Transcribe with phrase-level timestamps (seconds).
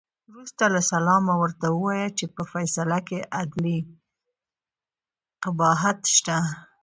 [0.29, 3.77] وروسته له سلامه ورته ووایه چې په فیصله کې عدلي
[5.43, 6.37] قباحت شته.